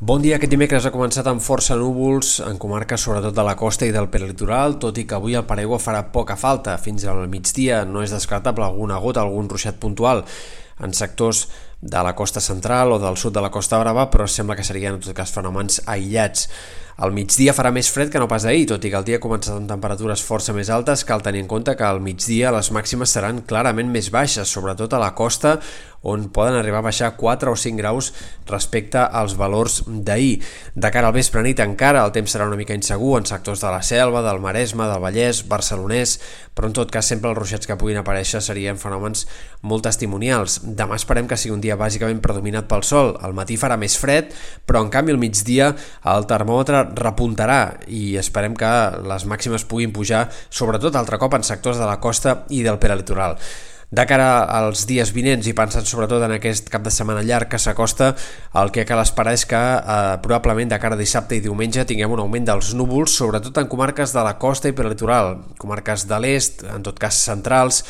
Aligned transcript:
Bon 0.00 0.22
dia, 0.22 0.36
aquest 0.36 0.52
dimecres 0.52 0.84
ha 0.86 0.92
començat 0.94 1.26
amb 1.26 1.42
força 1.42 1.74
núvols 1.74 2.36
en 2.46 2.54
comarques 2.62 3.02
sobretot 3.02 3.34
de 3.34 3.42
la 3.42 3.56
costa 3.58 3.82
i 3.82 3.90
del 3.90 4.06
peritoral, 4.12 4.76
tot 4.78 4.94
i 4.94 5.02
que 5.02 5.16
avui 5.16 5.34
el 5.34 5.42
paraigua 5.42 5.80
farà 5.82 6.04
poca 6.14 6.36
falta. 6.38 6.76
Fins 6.78 7.02
al 7.02 7.24
migdia 7.26 7.80
no 7.82 8.04
és 8.06 8.14
descartable 8.14 8.62
alguna 8.62 9.00
gota, 9.02 9.24
algun 9.26 9.50
ruixat 9.50 9.80
puntual 9.82 10.22
en 10.78 10.94
sectors 10.94 11.48
de 11.82 12.02
la 12.06 12.14
costa 12.14 12.38
central 12.38 12.94
o 12.94 13.00
del 13.02 13.18
sud 13.18 13.34
de 13.34 13.42
la 13.42 13.50
costa 13.50 13.82
brava, 13.82 14.06
però 14.06 14.28
sembla 14.30 14.54
que 14.54 14.62
serien 14.62 15.00
en 15.00 15.02
tot 15.02 15.18
cas 15.18 15.34
fenòmens 15.34 15.82
aïllats. 15.90 16.46
Al 16.98 17.12
migdia 17.14 17.52
farà 17.54 17.70
més 17.70 17.86
fred 17.94 18.08
que 18.10 18.18
no 18.18 18.26
pas 18.26 18.42
ahir, 18.42 18.64
tot 18.72 18.82
i 18.82 18.90
que 18.90 18.98
el 18.98 19.04
dia 19.06 19.20
ha 19.20 19.22
començat 19.22 19.54
amb 19.54 19.70
temperatures 19.70 20.24
força 20.26 20.50
més 20.56 20.66
altes, 20.74 21.04
cal 21.06 21.22
tenir 21.22 21.44
en 21.44 21.50
compte 21.50 21.76
que 21.78 21.86
al 21.86 22.00
migdia 22.02 22.50
les 22.50 22.72
màximes 22.74 23.12
seran 23.14 23.44
clarament 23.46 23.92
més 23.94 24.08
baixes, 24.10 24.50
sobretot 24.50 24.96
a 24.96 24.98
la 24.98 25.12
costa, 25.14 25.60
on 26.02 26.28
poden 26.30 26.54
arribar 26.54 26.78
a 26.78 26.86
baixar 26.86 27.12
4 27.18 27.50
o 27.50 27.56
5 27.58 27.78
graus 27.78 28.12
respecte 28.46 28.98
als 28.98 29.34
valors 29.38 29.82
d'ahir. 29.86 30.40
De 30.74 30.90
cara 30.94 31.10
al 31.10 31.14
vespre 31.14 31.42
nit 31.42 31.58
encara 31.62 32.04
el 32.06 32.12
temps 32.14 32.34
serà 32.34 32.46
una 32.46 32.58
mica 32.58 32.74
insegur 32.74 33.16
en 33.18 33.26
sectors 33.26 33.62
de 33.62 33.70
la 33.70 33.82
Selva, 33.82 34.22
del 34.22 34.42
Maresme, 34.42 34.86
del 34.86 35.02
Vallès, 35.02 35.42
barcelonès, 35.50 36.18
però 36.54 36.70
en 36.70 36.74
tot 36.74 36.90
cas 36.94 37.06
sempre 37.06 37.30
els 37.30 37.38
ruixats 37.38 37.66
que 37.66 37.78
puguin 37.78 37.98
aparèixer 37.98 38.42
serien 38.42 38.78
fenòmens 38.78 39.26
molt 39.62 39.86
testimonials. 39.86 40.60
Demà 40.78 40.98
esperem 40.98 41.30
que 41.30 41.38
sigui 41.38 41.54
un 41.54 41.62
dia 41.62 41.78
bàsicament 41.78 42.22
predominat 42.22 42.70
pel 42.70 42.86
sol. 42.86 43.16
Al 43.22 43.34
matí 43.34 43.58
farà 43.58 43.78
més 43.78 43.98
fred, 43.98 44.30
però 44.66 44.82
en 44.82 44.90
canvi 44.94 45.14
al 45.14 45.22
migdia 45.22 45.72
el 46.14 46.30
termòmetre 46.30 46.87
repuntarà 46.96 47.78
i 47.86 48.16
esperem 48.20 48.56
que 48.58 48.70
les 49.08 49.26
màximes 49.28 49.66
puguin 49.68 49.92
pujar 49.92 50.26
sobretot 50.48 50.96
altre 50.96 51.18
cop 51.18 51.34
en 51.34 51.46
sectors 51.46 51.80
de 51.80 51.88
la 51.88 51.98
costa 52.00 52.44
i 52.48 52.62
del 52.62 52.78
peralitoral. 52.78 53.36
De 53.88 54.04
cara 54.04 54.42
als 54.52 54.82
dies 54.84 55.14
vinents 55.16 55.46
i 55.48 55.54
pensant 55.56 55.86
sobretot 55.88 56.20
en 56.26 56.34
aquest 56.34 56.66
cap 56.68 56.82
de 56.84 56.90
setmana 56.92 57.22
llarg 57.24 57.48
que 57.48 57.60
s'acosta, 57.62 58.10
el 58.60 58.68
que 58.74 58.84
cal 58.84 59.00
esperar 59.00 59.32
és 59.32 59.46
que 59.48 59.56
eh, 59.56 60.18
probablement 60.20 60.74
de 60.74 60.78
cara 60.82 60.98
a 60.98 61.00
dissabte 61.00 61.38
i 61.38 61.40
diumenge 61.40 61.86
tinguem 61.88 62.12
un 62.12 62.20
augment 62.20 62.50
dels 62.50 62.74
núvols, 62.76 63.16
sobretot 63.16 63.56
en 63.56 63.70
comarques 63.72 64.12
de 64.12 64.26
la 64.26 64.36
costa 64.36 64.68
i 64.68 64.76
peralitoral, 64.76 65.38
comarques 65.56 66.04
de 66.10 66.20
l'est, 66.20 66.66
en 66.68 66.84
tot 66.84 67.00
cas 67.00 67.22
centrals, 67.30 67.80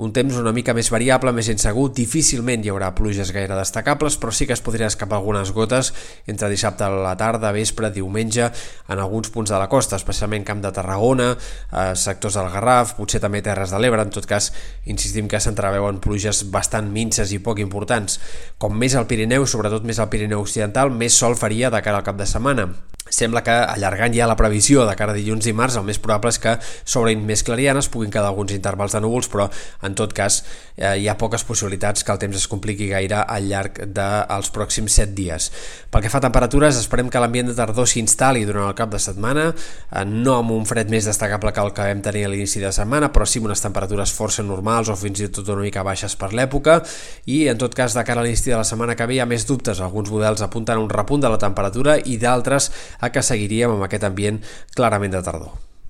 un 0.00 0.14
temps 0.16 0.38
una 0.40 0.52
mica 0.56 0.72
més 0.72 0.88
variable, 0.92 1.32
més 1.36 1.50
insegur, 1.52 1.90
difícilment 1.92 2.64
hi 2.64 2.70
haurà 2.72 2.88
pluges 2.96 3.32
gaire 3.36 3.56
destacables, 3.58 4.16
però 4.16 4.32
sí 4.32 4.46
que 4.48 4.56
es 4.56 4.62
podrien 4.64 4.88
escapar 4.88 5.18
algunes 5.18 5.52
gotes 5.52 5.92
entre 6.30 6.48
dissabte 6.48 6.86
a 6.86 6.90
la 6.90 7.12
tarda, 7.20 7.52
vespre, 7.52 7.90
diumenge, 7.92 8.48
en 8.88 8.98
alguns 8.98 9.28
punts 9.34 9.52
de 9.52 9.58
la 9.60 9.68
costa, 9.68 10.00
especialment 10.00 10.46
Camp 10.48 10.62
de 10.64 10.72
Tarragona, 10.72 11.30
eh, 11.36 11.90
sectors 12.00 12.38
del 12.40 12.48
Garraf, 12.54 12.94
potser 12.96 13.20
també 13.20 13.42
Terres 13.44 13.74
de 13.74 13.80
l'Ebre, 13.82 14.02
en 14.02 14.14
tot 14.14 14.28
cas, 14.30 14.50
insistim 14.88 15.28
que 15.28 15.40
s'entreveuen 15.40 16.00
pluges 16.00 16.46
bastant 16.50 16.88
minces 16.90 17.34
i 17.36 17.42
poc 17.44 17.60
importants. 17.60 18.20
Com 18.58 18.78
més 18.80 18.96
al 18.96 19.08
Pirineu, 19.10 19.44
sobretot 19.44 19.84
més 19.84 20.00
al 20.00 20.08
Pirineu 20.08 20.40
Occidental, 20.40 20.90
més 20.90 21.12
sol 21.12 21.36
faria 21.36 21.70
de 21.70 21.84
cara 21.84 22.00
al 22.00 22.08
cap 22.08 22.16
de 22.16 22.28
setmana. 22.28 22.70
Sembla 23.10 23.42
que 23.44 23.52
allargant 23.52 24.14
ja 24.14 24.28
la 24.30 24.38
previsió 24.38 24.86
de 24.88 24.94
cara 24.96 25.12
a 25.12 25.18
dilluns 25.18 25.48
i 25.50 25.54
març, 25.56 25.76
el 25.76 25.86
més 25.86 25.98
probable 25.98 26.30
és 26.30 26.38
que 26.40 26.56
s'obrin 26.62 27.24
més 27.26 27.42
clarianes, 27.46 27.90
puguin 27.90 28.12
quedar 28.12 28.30
alguns 28.30 28.54
intervals 28.54 28.94
de 28.94 29.02
núvols, 29.02 29.28
però 29.30 29.48
en 29.86 29.96
tot 29.98 30.14
cas 30.16 30.40
eh, 30.76 30.94
hi 31.02 31.08
ha 31.10 31.16
poques 31.18 31.44
possibilitats 31.44 32.04
que 32.06 32.14
el 32.14 32.20
temps 32.22 32.38
es 32.38 32.46
compliqui 32.50 32.88
gaire 32.90 33.24
al 33.26 33.48
llarg 33.50 33.82
dels 33.90 34.52
pròxims 34.54 34.96
7 35.02 35.14
dies. 35.16 35.50
Pel 35.90 36.04
que 36.04 36.12
fa 36.12 36.20
a 36.22 36.24
temperatures, 36.26 36.78
esperem 36.78 37.10
que 37.10 37.22
l'ambient 37.22 37.50
de 37.50 37.56
tardor 37.58 37.88
s'instal·li 37.90 38.46
durant 38.48 38.68
el 38.70 38.76
cap 38.78 38.92
de 38.92 39.02
setmana, 39.02 39.50
eh, 39.50 40.04
no 40.06 40.38
amb 40.38 40.54
un 40.54 40.66
fred 40.68 40.90
més 40.92 41.08
destacable 41.08 41.52
que 41.52 41.64
el 41.66 41.74
que 41.74 41.88
vam 41.90 42.02
tenir 42.06 42.24
a 42.26 42.32
l'inici 42.32 42.62
de 42.62 42.72
setmana, 42.72 43.10
però 43.12 43.26
sí 43.26 43.42
amb 43.42 43.50
unes 43.50 43.64
temperatures 43.64 44.14
força 44.14 44.46
normals 44.46 44.90
o 44.92 44.96
fins 44.96 45.24
i 45.24 45.30
tot 45.34 45.48
una 45.50 45.66
mica 45.66 45.84
baixes 45.86 46.16
per 46.16 46.30
l'època, 46.36 46.80
i 47.26 47.42
en 47.50 47.58
tot 47.58 47.74
cas 47.74 47.96
de 47.96 48.04
cara 48.06 48.22
a 48.22 48.26
l'inici 48.26 48.52
de 48.52 48.58
la 48.58 48.66
setmana 48.66 48.96
que 48.96 49.06
ve 49.10 49.18
hi 49.18 49.22
ha 49.24 49.28
més 49.28 49.46
dubtes, 49.48 49.80
alguns 49.80 50.10
models 50.12 50.44
apunten 50.46 50.78
a 50.78 50.84
un 50.84 50.90
repunt 50.90 51.24
de 51.24 51.30
la 51.32 51.40
temperatura 51.40 51.98
i 51.98 52.16
d'altres 52.20 52.70
a 53.00 53.10
que 53.10 53.24
seguiríem 53.24 53.76
amb 53.76 53.88
aquest 53.88 54.06
ambient 54.08 54.40
clarament 54.76 55.16
de 55.16 55.24
tardor. 55.24 55.69